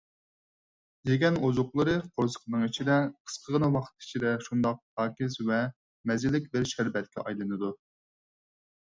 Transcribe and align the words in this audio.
يېگەن 1.07 1.35
ئوزۇقلىرى 1.47 1.91
قورسىقىنىڭ 2.05 2.63
ئىچىدە 2.67 2.95
قىسقىغىنە 3.11 3.69
ۋاقىت 3.75 4.05
ئىچىدە 4.05 4.31
شۇنداق 4.47 4.79
پاكىز 5.01 5.37
ۋە 5.51 5.61
مەززىلىك 6.13 6.49
بىر 6.57 6.67
شەربەتكە 6.73 7.27
ئايلىنىدۇ. 7.27 7.71